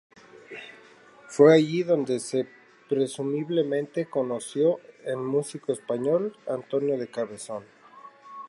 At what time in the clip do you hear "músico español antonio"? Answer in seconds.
5.17-6.97